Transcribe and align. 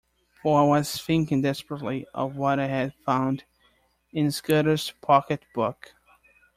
For 0.41 0.59
I 0.59 0.63
was 0.63 0.99
thinking 0.99 1.43
desperately 1.43 2.07
of 2.11 2.35
what 2.35 2.57
I 2.57 2.65
had 2.65 2.95
found 3.05 3.43
in 4.11 4.31
Scudder’s 4.31 4.93
pocket-book. 4.99 5.93